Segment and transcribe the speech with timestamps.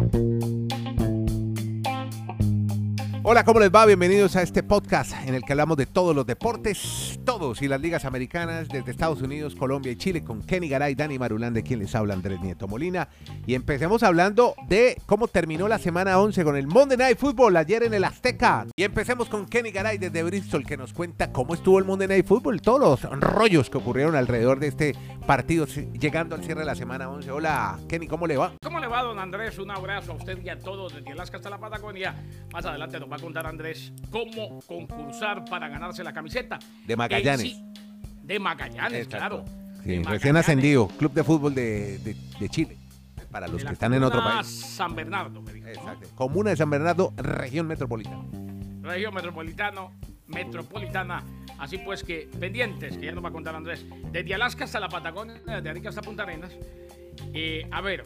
[0.00, 0.39] thank you
[3.32, 3.86] Hola, ¿cómo les va?
[3.86, 7.80] Bienvenidos a este podcast en el que hablamos de todos los deportes, todos y las
[7.80, 11.78] ligas americanas desde Estados Unidos, Colombia y Chile con Kenny Garay, Dani Marulán, de quien
[11.78, 13.08] les habla Andrés Nieto Molina.
[13.46, 17.84] Y empecemos hablando de cómo terminó la semana 11 con el Monday Night Football ayer
[17.84, 18.66] en el Azteca.
[18.74, 22.26] Y empecemos con Kenny Garay desde Bristol que nos cuenta cómo estuvo el Monday Night
[22.26, 26.74] Football, todos los rollos que ocurrieron alrededor de este partido llegando al cierre de la
[26.74, 27.30] semana 11.
[27.30, 28.54] Hola, Kenny, ¿cómo le va?
[28.60, 29.56] ¿Cómo le va, don Andrés?
[29.60, 32.16] Un abrazo a usted y a todos desde Alaska hasta la Patagonia.
[32.52, 36.58] Más adelante nos va contar Andrés cómo concursar para ganarse la camiseta.
[36.86, 37.56] De Magallanes.
[38.22, 39.44] de Magallanes, claro.
[39.84, 42.76] Sí, recién ascendido, Club de Fútbol de, de, Chile.
[43.30, 44.46] Para los que están en otro país.
[44.46, 45.68] San Bernardo, me dijo.
[45.68, 46.08] Exacto.
[46.16, 48.24] Comuna de San Bernardo, región metropolitana.
[48.82, 49.92] Región metropolitano,
[50.26, 51.24] metropolitana.
[51.58, 53.86] Así pues que pendientes, que ya nos va a contar Andrés.
[54.10, 56.52] Desde Alaska hasta la Patagonia, desde Arica hasta Punta Arenas.
[57.32, 58.02] Eh, a ver,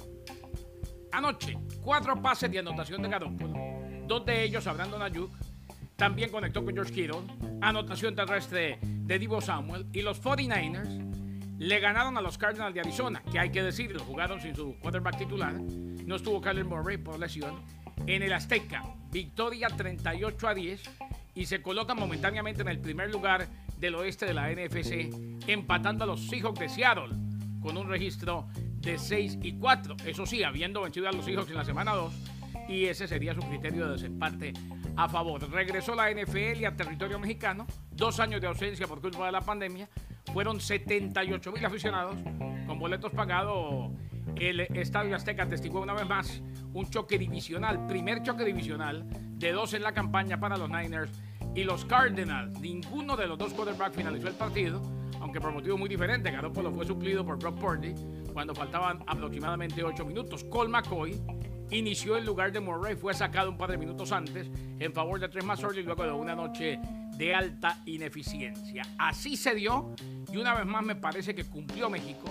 [1.13, 3.64] anoche, cuatro pases de anotación de Garoppolo
[4.07, 5.31] Dos de ellos, Abrandon Ayuk,
[5.97, 7.23] también conectó con George Kittle.
[7.61, 9.87] Anotación terrestre de Divo Samuel.
[9.93, 14.41] Y los 49ers le ganaron a los Cardinals de Arizona, que hay que decirlo, jugaron
[14.41, 15.55] sin su quarterback titular.
[15.55, 17.63] No estuvo Kyler Murray por lesión.
[18.07, 20.83] En el Azteca, victoria 38 a 10
[21.35, 23.47] y se coloca momentáneamente en el primer lugar
[23.79, 25.11] del oeste de la NFC,
[25.47, 27.15] empatando a los Seahawks de Seattle
[27.61, 28.49] con un registro
[28.81, 29.97] de 6 y 4.
[30.05, 32.13] Eso sí, habiendo vencido a los Seahawks en la semana 2,
[32.69, 34.53] y ese sería su criterio de desempate
[34.97, 35.51] a favor.
[35.51, 39.41] Regresó la NFL y a territorio mexicano, dos años de ausencia por culpa de la
[39.41, 39.89] pandemia,
[40.33, 42.17] fueron 78 mil aficionados
[42.67, 43.91] con boletos pagados.
[44.37, 46.43] El Estadio Azteca testigó una vez más
[46.73, 49.07] un choque divisional, primer choque divisional
[49.39, 51.11] de dos en la campaña para los Niners
[51.55, 52.59] y los Cardinals.
[52.61, 54.83] Ninguno de los dos quarterbacks finalizó el partido,
[55.21, 56.31] aunque por motivo muy diferente.
[56.31, 57.95] Garoppolo fue suplido por Brock Purdy
[58.33, 60.43] cuando faltaban aproximadamente 8 minutos.
[60.45, 61.21] Cole McCoy
[61.75, 64.49] inició en lugar de Murray, fue sacado un par de minutos antes
[64.79, 65.45] en favor de Tres
[65.77, 66.79] y luego de una noche
[67.17, 68.83] de alta ineficiencia.
[68.99, 69.95] Así se dio
[70.33, 72.29] y una vez más me parece que cumplió México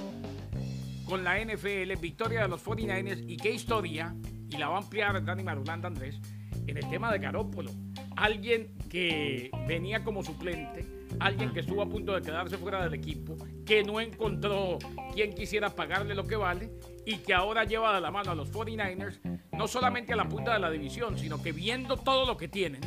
[1.06, 4.16] con la NFL, victoria de los 49ers y qué historia,
[4.50, 6.20] y la va a ampliar Dani Marulanda Andrés,
[6.66, 7.72] en el tema de Garópolo.
[8.16, 10.86] Alguien que venía como suplente,
[11.20, 14.78] alguien que estuvo a punto de quedarse fuera del equipo, que no encontró
[15.14, 16.72] quien quisiera pagarle lo que vale
[17.06, 19.20] y que ahora lleva de la mano a los 49ers,
[19.58, 22.82] no solamente a la punta de la división, sino que viendo todo lo que tienen,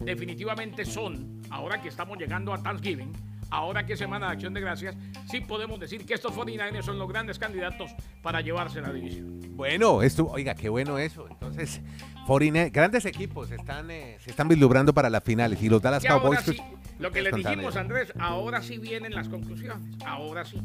[0.00, 3.12] definitivamente son, ahora que estamos llegando a Thanksgiving,
[3.50, 4.96] ahora que es Semana de Acción de Gracias,
[5.30, 7.90] sí podemos decir que estos 49ers son los grandes candidatos
[8.22, 9.40] para llevarse la división.
[9.50, 11.26] Bueno, esto, oiga, qué bueno eso.
[11.30, 11.80] Entonces,
[12.26, 16.40] 49, grandes equipos están, eh, se están vislumbrando para las finales y los Dallas Cowboys.
[16.44, 16.60] Pues,
[16.98, 19.78] lo que le dijimos, Andrés, ahora sí vienen las conclusiones.
[20.04, 20.60] Ahora sí.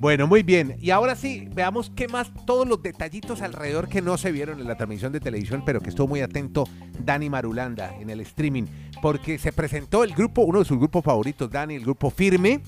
[0.00, 0.76] Bueno, muy bien.
[0.80, 4.66] Y ahora sí, veamos qué más, todos los detallitos alrededor que no se vieron en
[4.66, 6.64] la transmisión de televisión, pero que estuvo muy atento
[7.04, 8.64] Dani Marulanda en el streaming,
[9.02, 12.62] porque se presentó el grupo, uno de sus grupos favoritos, Dani, el grupo Firme,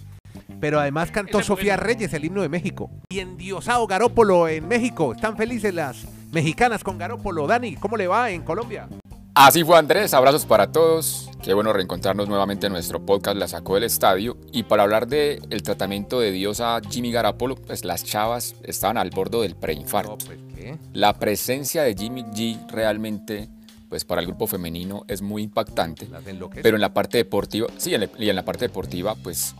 [0.60, 2.90] pero además cantó Sofía Reyes, el himno de México.
[3.08, 5.14] Y endiosado Garópolo en México.
[5.14, 7.46] Están felices las mexicanas con Garópolo.
[7.46, 8.90] Dani, ¿cómo le va en Colombia?
[9.34, 11.21] Así fue Andrés, abrazos para todos.
[11.42, 14.36] Qué bueno reencontrarnos nuevamente en nuestro podcast La Sacó del Estadio.
[14.52, 18.96] Y para hablar del el tratamiento de Dios a Jimmy Garapolo, pues las chavas estaban
[18.96, 20.18] al borde del preinfarto.
[20.24, 20.38] Pues,
[20.92, 23.48] La presencia de Jimmy G realmente,
[23.88, 26.08] pues para el grupo femenino es muy impactante.
[26.62, 29.56] Pero en la parte deportiva, sí, y en la parte deportiva, pues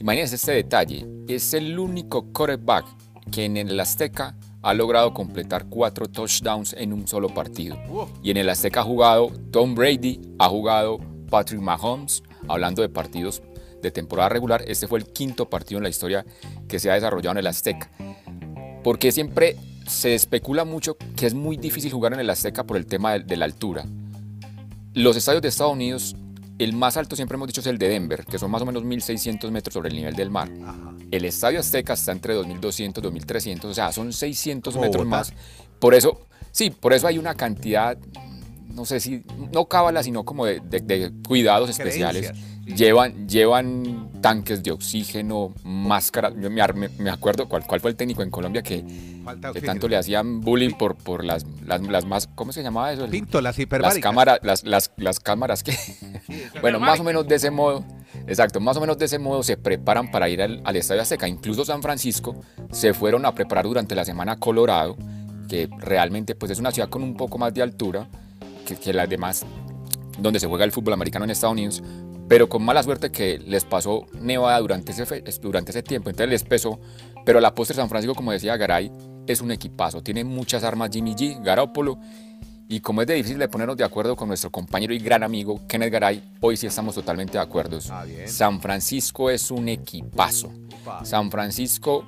[0.00, 1.06] imagínense este detalle.
[1.28, 2.86] Es el único quarterback
[3.30, 7.78] que en el Azteca ha logrado completar cuatro touchdowns en un solo partido.
[8.20, 10.98] Y en el Azteca ha jugado Tom Brady, ha jugado
[11.30, 13.42] Patrick Mahomes, hablando de partidos
[13.80, 16.26] de temporada regular, este fue el quinto partido en la historia
[16.68, 17.90] que se ha desarrollado en el Azteca.
[18.82, 22.86] Porque siempre se especula mucho que es muy difícil jugar en el Azteca por el
[22.86, 23.84] tema de, la altura.
[24.94, 26.16] Los estadios de Estados Unidos,
[26.58, 28.82] el más alto siempre hemos dicho es el de Denver, que son más o menos
[28.82, 30.48] 1.600 metros sobre el nivel del mar.
[31.10, 35.32] El Estadio Azteca está entre 2.200 y 2.300, o sea, son 600 metros más.
[35.78, 37.98] Por eso, sí, por eso hay una cantidad,
[38.80, 39.22] no sé si,
[39.52, 42.32] no cábala, sino como de, cuidados especiales.
[42.64, 46.32] Llevan, llevan tanques de oxígeno, máscaras.
[46.40, 48.82] Yo me, acuerdo cuál, cuál, fue el técnico en Colombia que,
[49.66, 52.26] tanto le hacían bullying por, por las, las, más.
[52.34, 53.06] ¿Cómo se llamaba eso?
[53.06, 53.96] Pinto, las hiperbáricas.
[53.96, 55.76] Las cámaras, las, las, las cámaras que.
[56.62, 57.84] bueno, más o menos de ese modo.
[58.26, 61.28] Exacto, más o menos de ese modo se preparan para ir al, Estadio Azteca.
[61.28, 62.34] Incluso San Francisco
[62.72, 64.96] se fueron a preparar durante la semana Colorado,
[65.50, 68.08] que realmente pues, es una ciudad con un poco más de altura
[68.64, 69.44] que, que las demás,
[70.18, 71.82] donde se juega el fútbol americano en Estados Unidos,
[72.30, 76.44] pero con mala suerte que les pasó nevada durante ese, durante ese tiempo, entonces les
[76.44, 76.78] pesó,
[77.24, 78.92] pero la postre San Francisco, como decía Garay,
[79.26, 80.00] es un equipazo.
[80.00, 81.98] Tiene muchas armas Jimmy G, Garoppolo.
[82.68, 85.60] Y como es de difícil de ponernos de acuerdo con nuestro compañero y gran amigo
[85.66, 87.80] Kenneth Garay, hoy sí estamos totalmente de acuerdo.
[87.90, 88.04] Ah.
[88.26, 90.52] San Francisco es un equipazo.
[91.02, 92.04] San Francisco,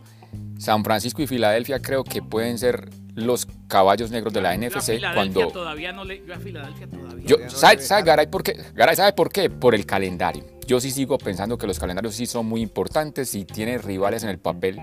[0.57, 5.49] San Francisco y Filadelfia creo que pueden ser los caballos negros de la NFC cuando
[5.49, 6.25] todavía no le.
[6.27, 7.25] Yo a Filadelfia todavía.
[7.27, 8.07] yo, Ya no ¿sabe, le sabe, dejaron.
[8.07, 8.57] Garay, por qué?
[8.75, 9.51] Garay, ¿sabe por qué?
[9.51, 10.45] Por el calendario.
[10.67, 14.31] Yo sí sigo pensando que los calendarios sí son muy importantes y tiene rivales en
[14.31, 14.79] el papel.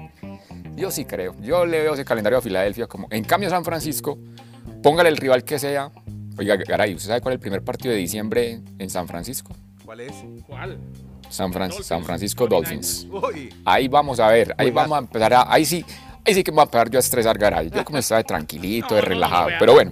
[0.75, 1.35] Yo sí creo.
[1.41, 3.07] Yo le veo ese calendario a Filadelfia como.
[3.11, 4.17] En cambio, San Francisco,
[4.83, 5.91] póngale el rival que sea.
[6.37, 9.53] Oiga, Garay, ¿usted sabe cuál es el primer partido de diciembre en San Francisco?
[9.83, 10.13] ¿Cuál es?
[10.45, 10.77] ¿Cuál?
[11.29, 12.49] San, Fran- Dolphins, San Francisco 49ers.
[12.49, 13.07] Dolphins.
[13.11, 13.53] Uy.
[13.65, 15.51] Ahí vamos a ver, ahí vamos a empezar a.
[15.51, 15.83] Ahí sí,
[16.25, 17.69] ahí sí que me voy a empezar yo a estresar Garay.
[17.69, 19.49] Yo como estaba de tranquilito, de relajado.
[19.59, 19.91] Pero bueno,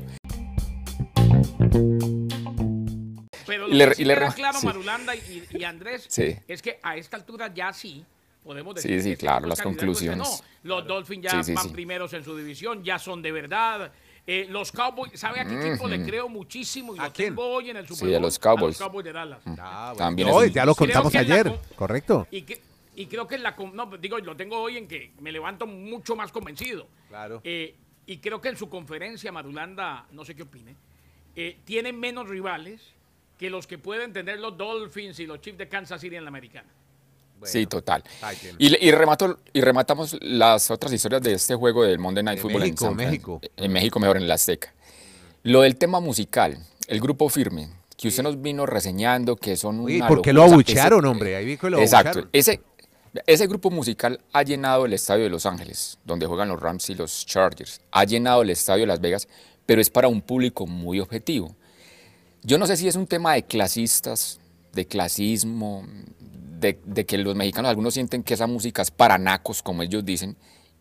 [3.45, 4.65] Pero Y lo le- que sí y le queda claro, sí.
[4.65, 6.35] Marulanda y, y Andrés, Sí.
[6.47, 8.03] es que a esta altura ya sí
[8.43, 10.17] podemos Sí, decir sí, que este claro, las conclusiones.
[10.27, 10.39] no.
[10.63, 11.69] Los Dolphins ya Sí, sí, van sí.
[11.69, 13.91] primeros en su división, ya son de verdad.
[14.25, 16.93] Eh, los Cowboys, ¿sabe a qué equipo le creo muchísimo?
[16.93, 17.29] Y ¿A lo quién?
[17.29, 18.61] tengo hoy en el Super Sí, a Bowl, los Cowboys.
[18.81, 19.39] A los Cowboys de Dallas.
[19.59, 19.97] Ah, bueno.
[19.97, 22.27] También No, es un- ya lo contamos la ayer, co- correcto.
[22.31, 22.61] Y, que,
[22.97, 23.55] y creo que en la...
[23.73, 26.87] No, digo, lo tengo hoy en que me levanto mucho más convencido.
[27.07, 27.39] Claro.
[27.43, 27.75] Eh,
[28.07, 30.75] y creo que en su conferencia, Marulanda, no sé qué opine,
[31.35, 32.81] eh, tiene menos rivales
[33.37, 36.29] que los que pueden tener los Dolphins y los Chiefs de Kansas City en la
[36.29, 36.67] americana.
[37.43, 38.03] sí, total.
[38.57, 42.41] Y, y, remato, y rematamos las otras historias de este juego del Monday Night De
[42.41, 43.41] Football México, en San México.
[43.57, 44.73] En México, mejor en la Azteca.
[45.43, 46.57] Lo del tema musical,
[46.87, 50.47] el grupo firme, que usted nos vino reseñando que son Oye, una ¿por qué locura.
[50.47, 51.35] lo abuchearon, ese- hombre?
[51.35, 52.27] Ahí vi que lo Exacto.
[52.33, 52.61] Ese,
[53.25, 56.95] ese grupo musical ha llenado el estadio de Los Ángeles, donde juegan los Rams y
[56.95, 57.81] los Chargers.
[57.91, 59.27] Ha llenado el estadio de Las Vegas,
[59.65, 61.55] pero es para un público muy objetivo.
[62.43, 64.39] Yo no sé si es un tema de clasistas,
[64.73, 65.85] de clasismo,
[66.59, 70.37] de, que los mexicanos algunos sienten que esa música es para nacos, como ellos dicen,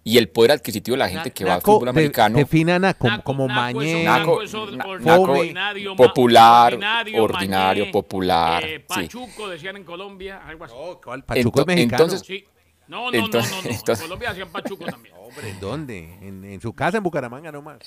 [0.09, 2.39] y el poder adquisitivo de la gente que va al fútbol de- americano.
[2.39, 3.97] defina naco, Naco- como naco es mañé.
[3.97, 8.65] un Naco- naco es or- na- or- naco- ordinario, ma- popular, ordinario, ordinario, mañé, popular,
[8.65, 8.85] eh, sí.
[8.87, 10.75] Pachuco, decían en Colombia, algo así.
[10.79, 11.25] Oh, ¿cuál?
[11.25, 12.05] Pachuco es mexicano.
[12.05, 12.45] entonces- Sí.
[12.87, 13.71] No, no, Entonces- no, no, no.
[13.71, 15.13] entonces- En Colombia hacían Pachuco también.
[15.21, 16.15] Hombre, ¿en dónde?
[16.23, 17.79] En, en su casa, en Bucaramanga nomás.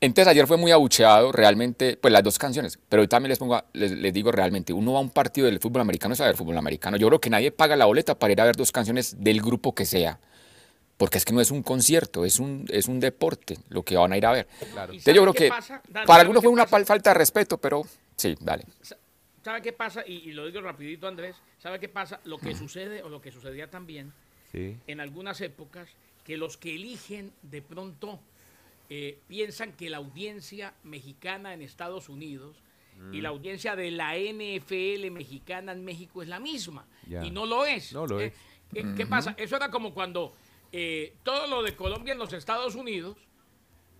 [0.00, 3.60] Entonces ayer fue muy abucheado realmente, pues las dos canciones, pero hoy también les pongo,
[3.72, 6.56] les digo realmente, uno va a un partido del fútbol americano es a ver fútbol
[6.56, 6.96] americano.
[6.96, 9.74] Yo creo que nadie paga la boleta para ir a ver dos canciones del grupo
[9.74, 10.20] que sea,
[10.98, 14.12] porque es que no es un concierto, es un, es un deporte lo que van
[14.12, 14.46] a ir a ver.
[14.72, 14.92] Claro.
[14.92, 15.80] ¿Y Entonces yo creo que pasa?
[15.92, 16.84] Para ¿sabe algunos fue una pasa?
[16.84, 17.82] falta de respeto, pero
[18.16, 18.64] sí, dale.
[18.82, 18.98] Sa-
[19.42, 20.02] ¿Sabe qué pasa?
[20.06, 21.36] Y, y lo digo rapidito, Andrés.
[21.58, 22.20] ¿Sabe qué pasa?
[22.24, 24.12] Lo que sucede o lo que sucedía también
[24.52, 24.76] Sí.
[24.86, 25.88] en algunas épocas,
[26.24, 28.18] que los que eligen de pronto
[28.90, 32.56] eh, piensan que la audiencia mexicana en Estados Unidos
[33.12, 36.84] y la audiencia de la NFL mexicana en México es la misma.
[37.22, 37.92] Y no lo es.
[37.92, 38.32] No lo Eh,
[38.74, 38.84] es.
[38.96, 39.34] ¿Qué pasa?
[39.38, 40.32] Eso era como cuando
[40.72, 43.16] eh, todo lo de Colombia en los Estados Unidos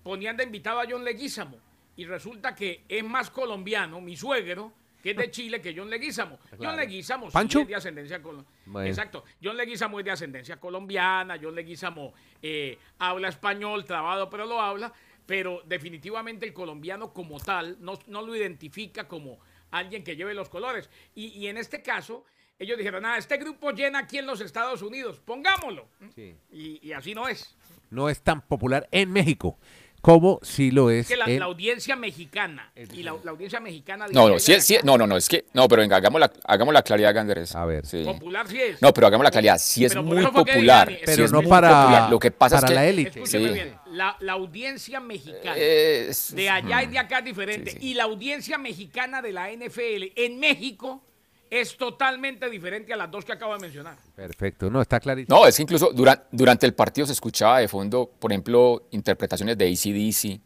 [0.02, 1.58] ponían de invitado a John Leguizamo
[1.96, 4.72] y resulta que es más colombiano, mi suegro,
[5.02, 6.38] que es de Chile, que John Leguizamo.
[6.58, 7.60] John Leguizamo sí ¿Pancho?
[7.60, 8.56] es de ascendencia colombiana.
[8.66, 8.88] Bueno.
[8.88, 9.24] Exacto.
[9.42, 14.92] John Leguizamo es de ascendencia colombiana, John Leguizamo eh, habla español, trabado, pero lo habla,
[15.26, 19.38] pero definitivamente el colombiano como tal no, no lo identifica como
[19.70, 20.88] alguien que lleve los colores.
[21.14, 22.24] Y, y en este caso,
[22.58, 25.86] ellos dijeron, nada, este grupo llena aquí en los Estados Unidos, pongámoslo.
[26.14, 26.34] Sí.
[26.50, 27.54] Y, y así no es.
[27.90, 29.58] No es tan popular en México
[30.00, 31.40] como si lo es Es que la, en...
[31.40, 35.16] la audiencia mexicana y la, la audiencia mexicana No, no, sí, sí, no, no, no,
[35.16, 37.54] es que, no, pero venga, hagamos la, hagamos la claridad, Andrés.
[37.56, 37.84] A ver.
[37.84, 38.04] Sí.
[38.04, 38.80] popular sí es.
[38.80, 40.88] No, pero hagamos la claridad, sí es Pero muy popular.
[40.88, 42.10] digan, Pero es no para, popular.
[42.10, 43.26] Lo que pasa para es que la élite.
[43.26, 43.38] Sí.
[43.38, 47.70] bien, la, la audiencia mexicana es- de allá y de acá es diferente.
[47.72, 47.86] Sí, sí.
[47.88, 51.02] Y la audiencia mexicana de la NFL en México
[51.50, 53.96] es totalmente diferente a las dos que acabo de mencionar.
[54.14, 55.36] Perfecto, no, está clarísimo.
[55.36, 59.56] No, es que incluso dura- durante el partido se escuchaba de fondo, por ejemplo, interpretaciones
[59.58, 60.40] de ACDC,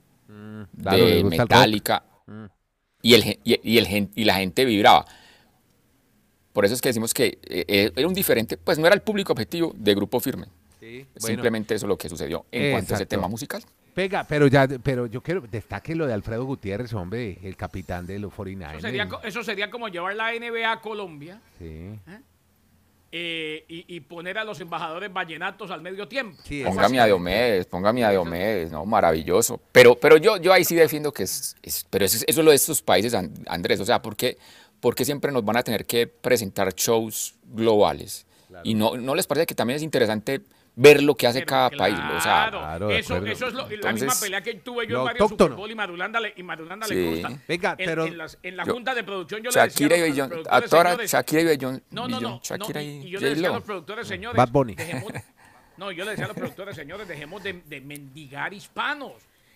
[0.81, 1.25] Claro, le de el.
[1.25, 2.05] Metallica,
[3.03, 5.05] y, el, y, y el, y la gente vibraba.
[6.53, 9.03] Por eso es que decimos que eh, eh, era un diferente, pues no era el
[9.03, 10.47] público objetivo de Grupo Firme.
[10.81, 13.63] Sí, Es bueno, Simplemente eso lo que sucedió en cuanto a ese tema musical.
[13.95, 18.19] Pega, pero ya, pero yo quiero, destaque lo de Alfredo Gutiérrez, hombre, el capitán de
[18.19, 18.73] los 49ers.
[18.73, 21.91] Eso sería, eso sería como llevar la NBA a Colombia Sí.
[23.15, 26.39] eh, y, y poner a los embajadores vallenatos al medio tiempo.
[26.45, 29.61] Sí, Póngame a Diomedes, póngame a Diomedes, no, maravilloso.
[29.71, 32.45] Pero, pero yo, yo ahí sí defiendo que es, es- pero eso, es- eso es
[32.45, 34.39] lo de estos países, An- Andrés, o sea, ¿por qué,
[34.81, 38.25] por qué siempre nos van a tener que presentar shows globales?
[38.65, 40.41] Y no, no les parece que también es interesante
[40.75, 43.69] ver lo que hace Pero cada país, o sea, claro, Claro, eso, eso es lo-
[43.69, 45.51] la Entonces, misma pelea que tuve yo en varios autóctono.
[45.51, 46.95] Super Bowl y Marulanda le, y Marulanda Sí.
[46.95, 47.41] le consta.
[47.47, 50.09] Venga, En- pero- en, las- en la yo- junta de producción yo Shakira le y
[50.11, 53.07] decía a los a señores, Shakira y Bellón, no, no, no, no, Shakira y, y
[53.07, 54.75] y yo le decía a los productores, señores, Bad Bunny.
[54.75, 55.13] dejemos,
[55.77, 59.13] No, yo le decía a los productores, señores, dejemos de, de mendigar hispanos.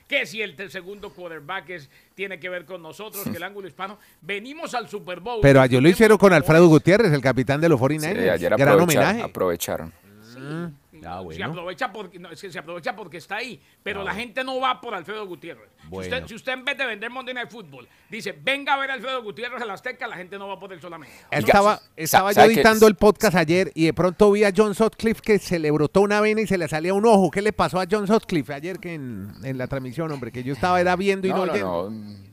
[0.08, 3.98] Que si el segundo quarterback es- tiene que ver con nosotros, que el ángulo hispano.
[4.20, 5.40] Venimos al Super Bowl.
[5.42, 8.30] Pero ayer lo hicieron con Alfredo Gutiérrez, el capitán de los Sí, 49ers.
[8.32, 9.22] ayer Gran homenaje.
[9.22, 9.92] aprovecharon.
[10.36, 10.70] Ah,
[11.18, 11.46] Se bueno.
[11.46, 14.80] aprovecha porque no, es que se aprovecha porque está ahí, pero la gente no va
[14.80, 15.68] por Alfredo Gutiérrez.
[15.90, 18.90] Si, usted, si usted en vez de vender Monday Night Football dice, venga a ver
[18.90, 21.14] a Alfredo Gutiérrez en la Azteca, la gente no va por él solamente.
[21.30, 25.38] Estaba, estaba yo editando el podcast ayer y de pronto vi a John Sutcliffe que
[25.38, 27.30] se le brotó una vena y se le salía un ojo.
[27.30, 30.32] ¿Qué le pasó a John Sutcliffe ayer que en, en la transmisión, hombre?
[30.32, 31.90] Que yo estaba era viendo y no, No, no, oyendo.
[31.90, 32.26] no.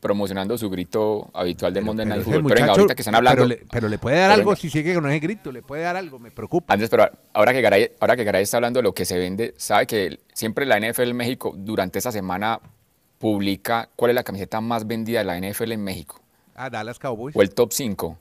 [0.00, 2.44] Promocionando su grito habitual de Monday Night Football.
[2.44, 3.42] Pero venga, ahorita que están hablando.
[3.42, 4.60] Pero le, pero le puede dar algo venga.
[4.60, 6.72] si sigue con ese grito, le puede dar algo, me preocupa.
[6.72, 9.52] Antes, pero ahora que, Garay, ahora que Garay está hablando de lo que se vende,
[9.58, 12.60] sabe que siempre la NFL México durante esta semana
[13.18, 16.20] publica cuál es la camiseta más vendida de la NFL en México
[16.54, 17.36] Ah, Dallas Cowboys.
[17.36, 18.18] o el top 5.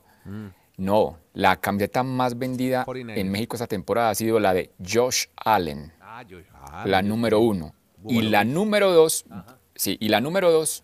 [0.78, 3.18] No, la camiseta más vendida 49ers.
[3.18, 7.40] en México esta temporada ha sido la de Josh Allen, Ah, yo- ah, la número
[7.40, 7.74] uno.
[8.08, 9.26] Y la número dos,
[9.76, 10.84] sí, y la número dos,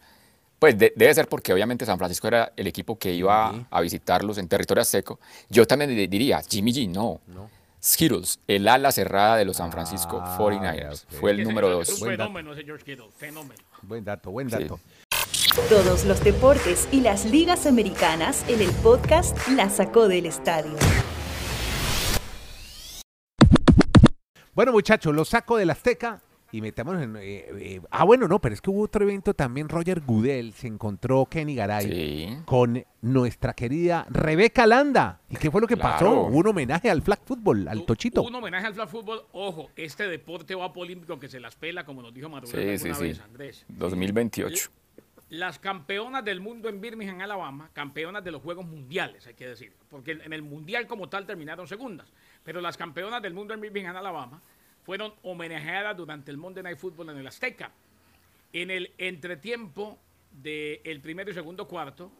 [0.59, 3.65] pues de- debe ser porque obviamente San Francisco era el equipo que iba Sí.
[3.69, 5.19] a visitarlos en territorio azteco.
[5.49, 7.19] Yo también di- diría, Jimmy G, no.
[7.83, 11.19] Skittles, el ala cerrada de los San Francisco Ah, 49ers, ok.
[11.19, 11.89] fue el número dos.
[11.89, 12.23] un Buen dato.
[12.29, 13.61] fenómeno ese George Kittle, fenómeno.
[13.83, 14.55] Buen dato, buen Sí.
[14.57, 14.79] dato.
[15.69, 20.73] Todos los deportes y las ligas americanas en el podcast La Sacó del Estadio.
[24.53, 26.21] Bueno, muchachos, lo saco del Azteca
[26.57, 27.15] y metamos en...
[27.17, 29.67] eh, eh, ah, bueno, no, pero es que hubo otro evento también.
[29.69, 32.37] Roger Goodell se encontró Kenny Garay Sí.
[32.45, 35.19] con nuestra querida Rebeca Landa.
[35.29, 36.21] ¿Y qué fue lo que pasó?
[36.23, 38.23] Hubo un homenaje al flag football, al Tochito.
[38.23, 39.23] Un homenaje al flag fútbol.
[39.33, 42.77] Ojo, este deporte va polímpico que se las pela, como nos dijo Maduro Sí, alguna
[42.77, 43.03] sí, sí.
[43.07, 43.65] vez, Andrés.
[43.67, 44.69] 2028.
[45.29, 49.73] Las campeonas del mundo en Birmingham, Alabama, campeonas de los Juegos Mundiales, hay que decir,
[49.89, 52.07] porque en el Mundial como tal terminaron segundas,
[52.43, 54.39] pero las campeonas del mundo en Birmingham, Alabama,
[54.85, 57.71] fueron homenajeadas durante el Monday Night Football en el Azteca.
[58.53, 59.97] En el entretiempo
[60.31, 62.11] del primero y segundo cuarto,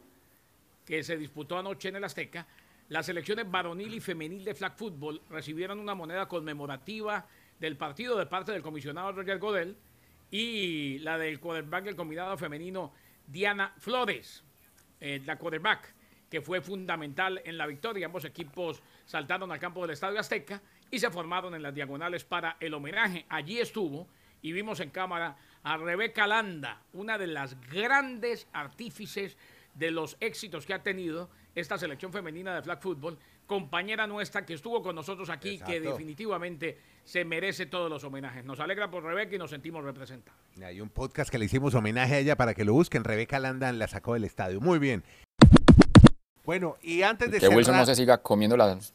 [0.84, 2.46] que se disputó anoche en el Azteca,
[2.88, 7.26] las selecciones varonil y femenil de flag football recibieron una moneda conmemorativa
[7.58, 9.76] del partido de parte del comisionado Roger Godel
[10.30, 12.92] y la del quarterback del combinado femenino
[13.26, 14.42] Diana Flores,
[15.00, 15.94] eh, la quarterback,
[16.28, 18.06] que fue fundamental en la victoria.
[18.06, 22.56] Ambos equipos saltaron al campo del Estadio Azteca y se formaron en las diagonales para
[22.60, 23.26] el homenaje.
[23.28, 24.08] Allí estuvo
[24.42, 29.36] y vimos en cámara a Rebeca Landa, una de las grandes artífices
[29.74, 34.54] de los éxitos que ha tenido esta selección femenina de flag football, compañera nuestra que
[34.54, 38.44] estuvo con nosotros aquí, que definitivamente se merece todos los homenajes.
[38.44, 40.40] Nos alegra por Rebeca y nos sentimos representados.
[40.62, 43.04] Hay un podcast que le hicimos homenaje a ella para que lo busquen.
[43.04, 44.60] Rebeca Landa la sacó del estadio.
[44.60, 45.02] Muy bien.
[46.44, 48.92] Bueno, y antes de Que Wilson no se siga comiendo las...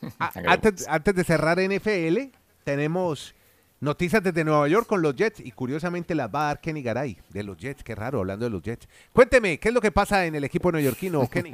[0.18, 2.32] a- antes, antes de cerrar NFL,
[2.64, 3.34] tenemos
[3.80, 7.16] noticias desde Nueva York con los Jets y curiosamente las va a dar Kenny Garay
[7.30, 7.82] de los Jets.
[7.82, 8.88] Qué raro, hablando de los Jets.
[9.12, 11.52] Cuénteme, ¿qué es lo que pasa en el equipo neoyorquino, Kenny?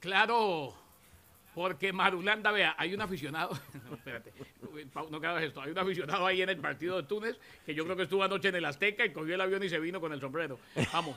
[0.00, 0.74] Claro,
[1.54, 3.50] porque Marulanda, vea, hay un aficionado,
[3.88, 4.32] no, espérate,
[5.10, 7.96] no hagas esto, hay un aficionado ahí en el partido de Túnez que yo creo
[7.96, 10.20] que estuvo anoche en el Azteca y cogió el avión y se vino con el
[10.20, 10.58] sombrero.
[10.92, 11.16] Vamos.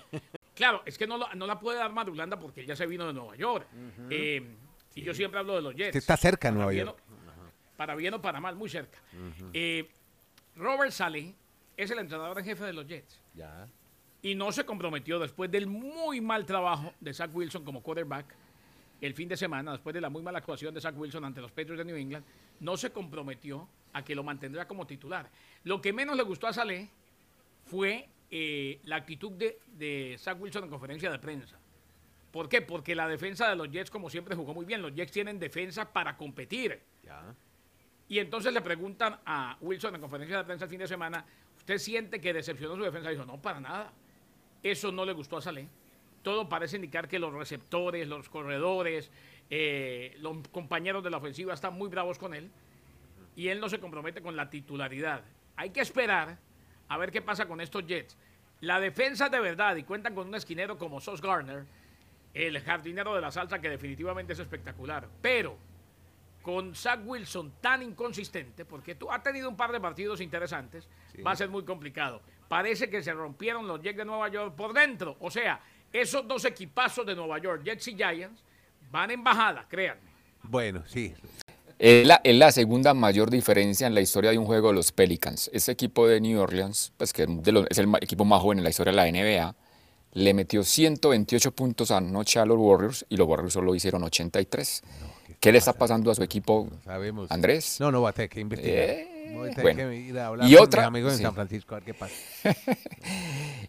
[0.54, 3.08] Claro, es que no, lo- no la puede dar Marulanda porque él ya se vino
[3.08, 3.66] de Nueva York.
[4.10, 4.46] Eh,
[4.96, 5.90] y yo siempre hablo de los Jets.
[5.90, 7.00] Usted está cerca Nueva bien York.
[7.00, 8.98] o- Para bien o para mal, muy cerca.
[9.54, 9.88] Eh,
[10.56, 11.34] Robert Saleh
[11.78, 13.68] es el entrenador en jefe de los Jets Ya.
[14.22, 18.34] y no se comprometió después del muy mal trabajo de Zach Wilson como quarterback
[19.02, 21.52] el fin de semana, después de la muy mala actuación de Zach Wilson ante los
[21.52, 22.24] Patriots de New England,
[22.62, 25.30] no se comprometió a que lo mantendrá como titular.
[25.66, 26.90] Lo que menos le gustó a Saleh
[27.66, 31.58] fue eh, la actitud de, de Zach Wilson en conferencia de prensa.
[32.36, 32.62] ¿Por qué?
[32.62, 34.82] Porque la defensa de los Jets, como siempre, jugó muy bien.
[34.82, 36.82] Los Jets tienen defensa para competir.
[37.02, 37.34] Ya.
[38.10, 41.26] Y entonces le preguntan a Wilson en conferencia de prensa el fin de semana,
[41.56, 43.10] ¿usted siente que decepcionó su defensa?
[43.10, 43.94] Dijo, no, para nada.
[44.62, 45.70] Eso no le gustó a Saleh.
[46.24, 49.12] Todo parece indicar que los receptores, los corredores,
[49.50, 52.52] eh, los compañeros de la ofensiva están muy bravos con él
[53.38, 55.24] y él no se compromete con la titularidad.
[55.56, 56.38] Hay que esperar
[56.90, 58.18] a ver qué pasa con estos Jets.
[58.60, 61.66] La defensa de verdad y cuentan con un esquinero como Sos Garner,
[62.36, 65.08] el jardinero de la salsa que definitivamente es espectacular.
[65.22, 65.58] Pero
[66.44, 70.88] con Zach Wilson tan inconsistente, porque tú has tenido un par de partidos interesantes,
[71.26, 72.22] va a ser muy complicado.
[72.48, 75.16] Parece que se rompieron los Jets de Nueva York por dentro.
[75.22, 75.60] O sea,
[75.92, 78.44] esos dos equipazos de Nueva York, Jets y Giants,
[78.92, 80.12] van en bajada, créanme.
[80.44, 81.16] Bueno, sí.
[81.80, 84.92] Es la, es la segunda mayor diferencia en la historia de un juego de los
[84.92, 85.50] Pelicans.
[85.52, 88.64] Este equipo de New Orleans, pues que de los- es el equipo más joven en
[88.64, 89.56] la historia de la NBA,
[90.16, 94.82] le metió 128 puntos anoche a los Warriors y los Warriors solo hicieron 83.
[95.40, 97.30] ¿Qué le está pasando a su equipo, Sabemos.
[97.30, 97.78] Andrés?
[97.80, 98.78] No, no, va a tener que investigar.
[98.90, 99.90] Eh, Voy a tener bueno.
[99.92, 101.24] que ir a hablar Y con otra- mis amigos en sí.
[101.24, 102.14] San Francisco a ver qué pasa.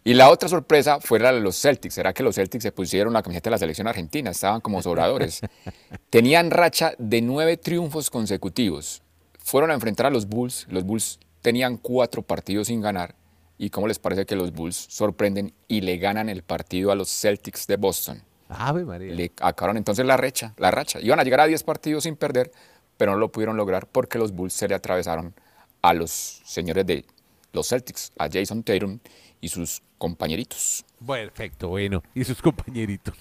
[0.03, 1.93] Y la otra sorpresa fue la de los Celtics.
[1.95, 4.31] ¿Será que los Celtics se pusieron la camiseta de la selección argentina?
[4.31, 5.41] Estaban como sobradores.
[6.09, 9.01] Tenían racha de nueve triunfos consecutivos.
[9.39, 10.65] Fueron a enfrentar a los Bulls.
[10.69, 13.15] Los Bulls tenían cuatro partidos sin ganar.
[13.57, 17.09] ¿Y cómo les parece que los Bulls sorprenden y le ganan el partido a los
[17.09, 18.21] Celtics de Boston?
[18.49, 19.13] Ave María.
[19.13, 20.99] Le acabaron entonces la racha, la racha.
[21.01, 22.51] Iban a llegar a 10 partidos sin perder,
[22.97, 25.33] pero no lo pudieron lograr porque los Bulls se le atravesaron
[25.81, 26.11] a los
[26.45, 27.05] señores de
[27.51, 28.99] los Celtics, a Jason Tatum
[29.41, 30.85] y sus compañeritos.
[31.05, 32.03] Perfecto, bueno.
[32.13, 33.15] Y sus compañeritos.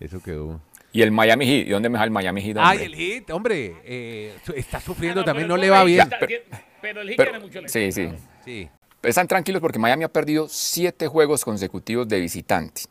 [0.00, 0.60] Eso quedó.
[0.94, 2.56] Y el Miami Heat, ¿y dónde me deja el Miami Heat?
[2.58, 2.84] Ay, hombre?
[2.86, 3.76] el hit, hombre.
[3.84, 6.08] eh, está sufriendo Ah, no, también, no le va bien.
[6.10, 6.50] Heat
[6.82, 8.08] Pero el Heat Pero- tiene mucho sí, sí.
[8.44, 8.68] Sí.
[9.02, 12.82] Están tranquilos porque Miami ha perdido siete juegos consecutivos de visitante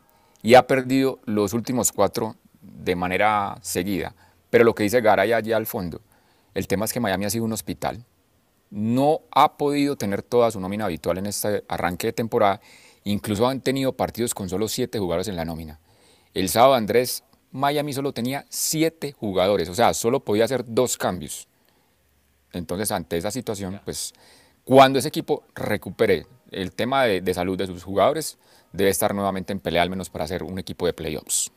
[0.42, 4.14] y ha perdido los últimos cuatro de manera seguida.
[4.50, 6.02] Pero lo que dice Garay allá al fondo,
[6.52, 8.04] el tema es que Miami ha sido un hospital.
[8.68, 12.60] No ha podido tener toda su nómina habitual en este arranque de temporada.
[13.04, 15.80] Incluso han tenido partidos con solo siete jugadores en la nómina.
[16.34, 21.48] El sábado, Andrés, Miami solo tenía siete jugadores, o sea, solo podía hacer dos cambios.
[22.52, 24.12] Entonces, ante esa situación, pues
[24.64, 28.38] cuando ese equipo recupere el tema de, salud de sus jugadores,
[28.72, 31.50] debe estar nuevamente en pelea al menos para hacer un equipo de playoffs.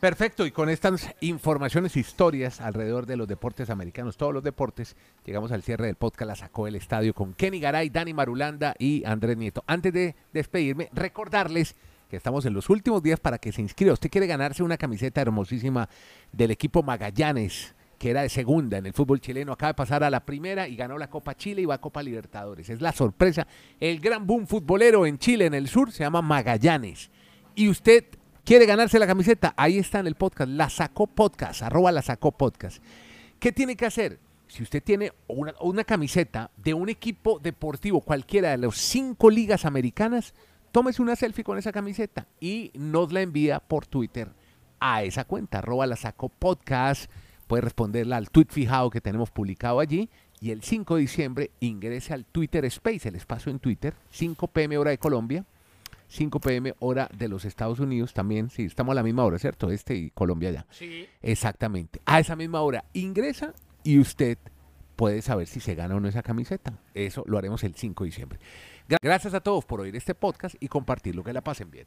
[0.00, 5.50] Perfecto, y con estas informaciones, historias alrededor de los deportes americanos, todos los deportes, llegamos
[5.50, 9.38] al cierre del podcast La Sacó del Estadio con Kenny Garay, Dani Marulanda y Andrés
[9.38, 9.64] Nieto.
[9.66, 11.74] Antes de despedirme, recordarles
[12.10, 13.94] que estamos en los últimos días para que se inscriba.
[13.94, 15.88] Usted quiere ganarse una camiseta hermosísima
[16.32, 17.74] del equipo Magallanes,
[18.04, 20.76] que era de segunda en el fútbol chileno, acaba de pasar a la primera y
[20.76, 22.68] ganó la Copa Chile y va a Copa Libertadores.
[22.68, 23.46] Es la sorpresa.
[23.80, 27.10] El gran boom futbolero en Chile, en el sur, se llama Magallanes.
[27.54, 28.04] Y usted
[28.44, 32.32] quiere ganarse la camiseta, ahí está en el podcast, la sacó podcast, arroba la sacó
[32.32, 32.82] podcast.
[33.38, 34.18] ¿Qué tiene que hacer?
[34.48, 40.34] Si usted tiene una, camiseta de un equipo deportivo, cualquiera de las cinco ligas americanas,
[40.72, 44.28] tómese una selfie con esa camiseta y nos la envía por Twitter
[44.78, 47.10] a esa cuenta, arroba la sacó podcast.
[47.46, 50.08] Puede responderla al tweet fijado que tenemos publicado allí.
[50.40, 54.76] Y el 5 de diciembre ingrese al Twitter Space, el espacio en Twitter, 5 pm
[54.76, 55.44] hora de Colombia,
[56.08, 58.50] 5 pm hora de los Estados Unidos también.
[58.50, 59.70] Sí, estamos a la misma hora, ¿cierto?
[59.70, 60.66] Este y Colombia ya.
[60.70, 61.06] Sí.
[61.22, 62.00] Exactamente.
[62.04, 63.54] A esa misma hora ingresa
[63.84, 64.36] y usted
[64.96, 66.74] puede saber si se gana o no esa camiseta.
[66.92, 68.38] Eso lo haremos el 5 de diciembre.
[68.88, 71.24] Gra- Gracias a todos por oír este podcast y compartirlo.
[71.24, 71.86] Que la pasen bien.